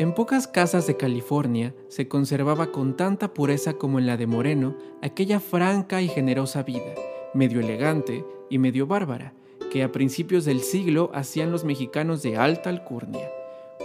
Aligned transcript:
En 0.00 0.14
pocas 0.14 0.48
casas 0.48 0.86
de 0.86 0.96
California 0.96 1.74
se 1.88 2.08
conservaba 2.08 2.72
con 2.72 2.96
tanta 2.96 3.34
pureza 3.34 3.74
como 3.74 3.98
en 3.98 4.06
la 4.06 4.16
de 4.16 4.26
Moreno 4.26 4.74
aquella 5.02 5.40
franca 5.40 6.00
y 6.00 6.08
generosa 6.08 6.62
vida, 6.62 6.94
medio 7.34 7.60
elegante 7.60 8.24
y 8.48 8.56
medio 8.56 8.86
bárbara, 8.86 9.34
que 9.70 9.82
a 9.82 9.92
principios 9.92 10.46
del 10.46 10.60
siglo 10.60 11.10
hacían 11.12 11.52
los 11.52 11.64
mexicanos 11.64 12.22
de 12.22 12.38
alta 12.38 12.70
alcurnia, 12.70 13.30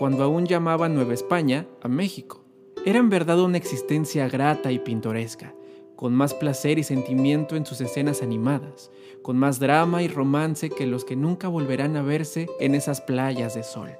cuando 0.00 0.24
aún 0.24 0.46
llamaban 0.46 0.96
Nueva 0.96 1.14
España 1.14 1.68
a 1.80 1.86
México. 1.86 2.42
Era 2.84 2.98
en 2.98 3.08
verdad 3.08 3.38
una 3.38 3.58
existencia 3.58 4.28
grata 4.28 4.72
y 4.72 4.80
pintoresca, 4.80 5.54
con 5.94 6.12
más 6.12 6.34
placer 6.34 6.80
y 6.80 6.82
sentimiento 6.82 7.54
en 7.54 7.64
sus 7.64 7.80
escenas 7.80 8.20
animadas, 8.20 8.90
con 9.22 9.36
más 9.36 9.60
drama 9.60 10.02
y 10.02 10.08
romance 10.08 10.70
que 10.70 10.88
los 10.88 11.04
que 11.04 11.14
nunca 11.14 11.46
volverán 11.46 11.96
a 11.96 12.02
verse 12.02 12.48
en 12.58 12.74
esas 12.74 13.00
playas 13.00 13.54
de 13.54 13.62
sol. 13.62 13.90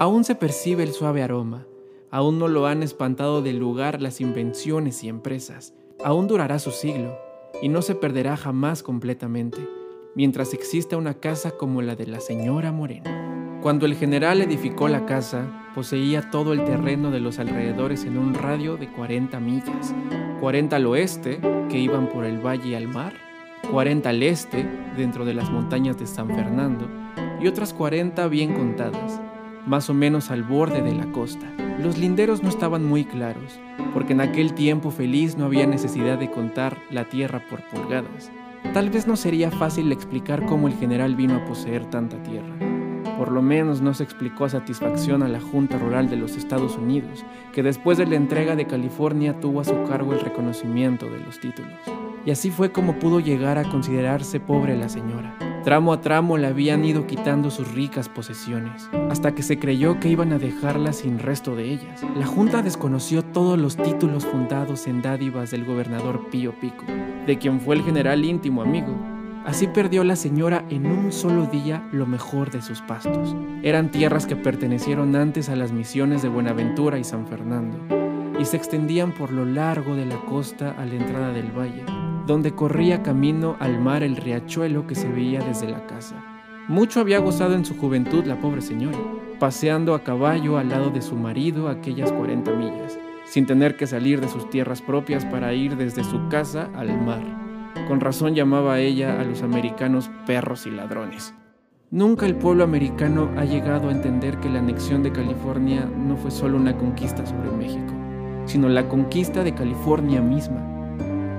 Aún 0.00 0.22
se 0.22 0.36
percibe 0.36 0.84
el 0.84 0.92
suave 0.92 1.24
aroma, 1.24 1.66
aún 2.12 2.38
no 2.38 2.46
lo 2.46 2.68
han 2.68 2.84
espantado 2.84 3.42
del 3.42 3.58
lugar 3.58 4.00
las 4.00 4.20
invenciones 4.20 5.02
y 5.02 5.08
empresas, 5.08 5.74
aún 6.04 6.28
durará 6.28 6.60
su 6.60 6.70
siglo 6.70 7.18
y 7.62 7.68
no 7.68 7.82
se 7.82 7.96
perderá 7.96 8.36
jamás 8.36 8.84
completamente, 8.84 9.58
mientras 10.14 10.54
exista 10.54 10.96
una 10.96 11.14
casa 11.14 11.50
como 11.50 11.82
la 11.82 11.96
de 11.96 12.06
la 12.06 12.20
señora 12.20 12.70
Moreno. 12.70 13.10
Cuando 13.60 13.86
el 13.86 13.96
general 13.96 14.40
edificó 14.40 14.86
la 14.86 15.04
casa, 15.04 15.68
poseía 15.74 16.30
todo 16.30 16.52
el 16.52 16.64
terreno 16.64 17.10
de 17.10 17.18
los 17.18 17.40
alrededores 17.40 18.04
en 18.04 18.18
un 18.18 18.34
radio 18.34 18.76
de 18.76 18.92
40 18.92 19.40
millas, 19.40 19.92
40 20.40 20.76
al 20.76 20.86
oeste, 20.86 21.40
que 21.68 21.78
iban 21.78 22.08
por 22.08 22.24
el 22.24 22.38
valle 22.38 22.76
al 22.76 22.86
mar, 22.86 23.14
40 23.72 24.08
al 24.08 24.22
este, 24.22 24.64
dentro 24.96 25.24
de 25.24 25.34
las 25.34 25.50
montañas 25.50 25.98
de 25.98 26.06
San 26.06 26.28
Fernando, 26.28 26.88
y 27.40 27.48
otras 27.48 27.74
40 27.74 28.28
bien 28.28 28.54
contadas, 28.54 29.20
más 29.66 29.90
o 29.90 29.94
menos 29.94 30.30
al 30.30 30.42
borde 30.42 30.82
de 30.82 30.94
la 30.94 31.10
costa. 31.12 31.46
Los 31.82 31.98
linderos 31.98 32.42
no 32.42 32.48
estaban 32.48 32.84
muy 32.84 33.04
claros, 33.04 33.60
porque 33.94 34.12
en 34.12 34.20
aquel 34.20 34.54
tiempo 34.54 34.90
feliz 34.90 35.36
no 35.36 35.44
había 35.44 35.66
necesidad 35.66 36.18
de 36.18 36.30
contar 36.30 36.78
la 36.90 37.04
tierra 37.04 37.42
por 37.48 37.62
pulgadas. 37.68 38.30
Tal 38.74 38.90
vez 38.90 39.06
no 39.06 39.16
sería 39.16 39.50
fácil 39.50 39.92
explicar 39.92 40.44
cómo 40.46 40.68
el 40.68 40.74
general 40.74 41.14
vino 41.14 41.36
a 41.36 41.44
poseer 41.44 41.86
tanta 41.86 42.22
tierra. 42.22 42.54
Por 43.16 43.32
lo 43.32 43.42
menos 43.42 43.80
no 43.80 43.94
se 43.94 44.04
explicó 44.04 44.44
a 44.44 44.48
satisfacción 44.48 45.22
a 45.22 45.28
la 45.28 45.40
Junta 45.40 45.78
Rural 45.78 46.08
de 46.08 46.16
los 46.16 46.36
Estados 46.36 46.76
Unidos, 46.76 47.24
que 47.52 47.62
después 47.62 47.98
de 47.98 48.06
la 48.06 48.16
entrega 48.16 48.56
de 48.56 48.66
California 48.66 49.40
tuvo 49.40 49.60
a 49.60 49.64
su 49.64 49.84
cargo 49.84 50.12
el 50.12 50.20
reconocimiento 50.20 51.06
de 51.06 51.18
los 51.20 51.40
títulos. 51.40 51.78
Y 52.24 52.30
así 52.30 52.50
fue 52.50 52.70
como 52.70 52.98
pudo 52.98 53.20
llegar 53.20 53.58
a 53.58 53.64
considerarse 53.64 54.38
pobre 54.38 54.76
la 54.76 54.88
señora. 54.88 55.47
Tramo 55.68 55.92
a 55.92 56.00
tramo 56.00 56.38
le 56.38 56.46
habían 56.46 56.82
ido 56.82 57.06
quitando 57.06 57.50
sus 57.50 57.74
ricas 57.74 58.08
posesiones, 58.08 58.88
hasta 59.10 59.34
que 59.34 59.42
se 59.42 59.58
creyó 59.58 60.00
que 60.00 60.08
iban 60.08 60.32
a 60.32 60.38
dejarla 60.38 60.94
sin 60.94 61.18
resto 61.18 61.54
de 61.56 61.64
ellas. 61.70 62.02
La 62.16 62.24
Junta 62.24 62.62
desconoció 62.62 63.22
todos 63.22 63.58
los 63.58 63.76
títulos 63.76 64.24
fundados 64.24 64.86
en 64.86 65.02
dádivas 65.02 65.50
del 65.50 65.66
gobernador 65.66 66.30
Pío 66.30 66.58
Pico, 66.58 66.86
de 67.26 67.36
quien 67.36 67.60
fue 67.60 67.76
el 67.76 67.82
general 67.82 68.24
íntimo 68.24 68.62
amigo. 68.62 68.96
Así 69.44 69.66
perdió 69.66 70.04
la 70.04 70.16
señora 70.16 70.64
en 70.70 70.86
un 70.86 71.12
solo 71.12 71.44
día 71.44 71.86
lo 71.92 72.06
mejor 72.06 72.50
de 72.50 72.62
sus 72.62 72.80
pastos. 72.80 73.36
Eran 73.62 73.90
tierras 73.90 74.24
que 74.24 74.36
pertenecieron 74.36 75.14
antes 75.16 75.50
a 75.50 75.56
las 75.56 75.70
misiones 75.70 76.22
de 76.22 76.30
Buenaventura 76.30 76.98
y 76.98 77.04
San 77.04 77.26
Fernando, 77.26 77.76
y 78.40 78.46
se 78.46 78.56
extendían 78.56 79.12
por 79.12 79.30
lo 79.32 79.44
largo 79.44 79.96
de 79.96 80.06
la 80.06 80.16
costa 80.24 80.74
a 80.78 80.86
la 80.86 80.94
entrada 80.94 81.30
del 81.30 81.52
valle 81.52 81.97
donde 82.28 82.54
corría 82.54 83.02
camino 83.02 83.56
al 83.58 83.80
mar 83.80 84.02
el 84.02 84.14
riachuelo 84.14 84.86
que 84.86 84.94
se 84.94 85.08
veía 85.08 85.40
desde 85.40 85.66
la 85.66 85.86
casa. 85.86 86.22
Mucho 86.68 87.00
había 87.00 87.20
gozado 87.20 87.54
en 87.54 87.64
su 87.64 87.74
juventud 87.74 88.26
la 88.26 88.38
pobre 88.38 88.60
señora, 88.60 88.98
paseando 89.40 89.94
a 89.94 90.04
caballo 90.04 90.58
al 90.58 90.68
lado 90.68 90.90
de 90.90 91.00
su 91.00 91.16
marido 91.16 91.68
aquellas 91.68 92.12
40 92.12 92.52
millas, 92.52 92.98
sin 93.24 93.46
tener 93.46 93.76
que 93.76 93.86
salir 93.86 94.20
de 94.20 94.28
sus 94.28 94.50
tierras 94.50 94.82
propias 94.82 95.24
para 95.24 95.54
ir 95.54 95.78
desde 95.78 96.04
su 96.04 96.28
casa 96.28 96.68
al 96.76 97.00
mar. 97.00 97.22
Con 97.88 97.98
razón 97.98 98.34
llamaba 98.34 98.78
ella 98.78 99.18
a 99.18 99.24
los 99.24 99.42
americanos 99.42 100.10
perros 100.26 100.66
y 100.66 100.70
ladrones. 100.70 101.34
Nunca 101.90 102.26
el 102.26 102.36
pueblo 102.36 102.62
americano 102.62 103.30
ha 103.38 103.46
llegado 103.46 103.88
a 103.88 103.92
entender 103.92 104.36
que 104.36 104.50
la 104.50 104.58
anexión 104.58 105.02
de 105.02 105.12
California 105.12 105.90
no 105.96 106.18
fue 106.18 106.30
solo 106.30 106.58
una 106.58 106.76
conquista 106.76 107.24
sobre 107.24 107.50
México, 107.52 107.94
sino 108.44 108.68
la 108.68 108.86
conquista 108.86 109.42
de 109.42 109.54
California 109.54 110.20
misma 110.20 110.77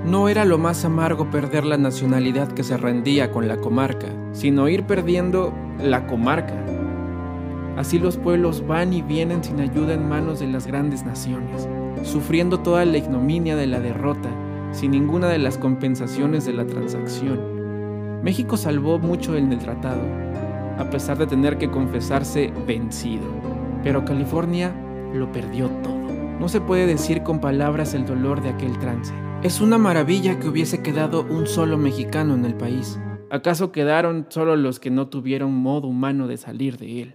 no 0.04 0.30
era 0.30 0.46
lo 0.46 0.56
más 0.56 0.84
amargo 0.84 1.30
perder 1.30 1.66
la 1.66 1.76
nacionalidad 1.76 2.48
que 2.52 2.64
se 2.64 2.76
rendía 2.78 3.30
con 3.30 3.48
la 3.48 3.58
comarca, 3.58 4.08
sino 4.32 4.68
ir 4.68 4.84
perdiendo 4.84 5.52
la 5.78 6.06
comarca. 6.06 6.54
Así 7.76 7.98
los 7.98 8.16
pueblos 8.16 8.66
van 8.66 8.92
y 8.94 9.02
vienen 9.02 9.44
sin 9.44 9.60
ayuda 9.60 9.94
en 9.94 10.08
manos 10.08 10.40
de 10.40 10.46
las 10.46 10.66
grandes 10.66 11.04
naciones, 11.04 11.68
sufriendo 12.02 12.60
toda 12.60 12.84
la 12.86 12.96
ignominia 12.96 13.56
de 13.56 13.66
la 13.66 13.78
derrota, 13.78 14.30
sin 14.72 14.92
ninguna 14.92 15.28
de 15.28 15.38
las 15.38 15.58
compensaciones 15.58 16.46
de 16.46 16.54
la 16.54 16.66
transacción. 16.66 18.22
México 18.22 18.56
salvó 18.56 18.98
mucho 18.98 19.36
en 19.36 19.52
el 19.52 19.58
tratado, 19.58 20.02
a 20.78 20.88
pesar 20.88 21.18
de 21.18 21.26
tener 21.26 21.58
que 21.58 21.70
confesarse 21.70 22.52
vencido, 22.66 23.26
pero 23.82 24.04
California 24.06 24.72
lo 25.12 25.30
perdió 25.30 25.68
todo. 25.82 26.00
No 26.38 26.48
se 26.48 26.60
puede 26.62 26.86
decir 26.86 27.22
con 27.22 27.38
palabras 27.38 27.92
el 27.92 28.06
dolor 28.06 28.40
de 28.40 28.48
aquel 28.48 28.78
trance. 28.78 29.12
Es 29.42 29.62
una 29.62 29.78
maravilla 29.78 30.38
que 30.38 30.48
hubiese 30.48 30.82
quedado 30.82 31.22
un 31.22 31.46
solo 31.46 31.78
mexicano 31.78 32.34
en 32.34 32.44
el 32.44 32.54
país. 32.54 33.00
¿Acaso 33.30 33.72
quedaron 33.72 34.26
solo 34.28 34.54
los 34.54 34.78
que 34.78 34.90
no 34.90 35.08
tuvieron 35.08 35.54
modo 35.54 35.88
humano 35.88 36.28
de 36.28 36.36
salir 36.36 36.76
de 36.76 37.00
él? 37.00 37.14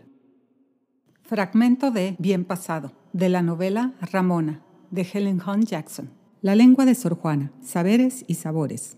Fragmento 1.21 1.91
de 1.91 2.15
Bien 2.17 2.43
pasado, 2.43 2.93
de 3.13 3.29
la 3.29 3.43
novela 3.43 3.93
Ramona, 4.11 4.61
de 4.89 5.03
Helen 5.13 5.39
Hunt 5.39 5.65
Jackson. 5.65 6.09
La 6.41 6.55
lengua 6.55 6.85
de 6.85 6.95
Sor 6.95 7.13
Juana, 7.13 7.51
saberes 7.61 8.25
y 8.27 8.33
sabores. 8.33 8.97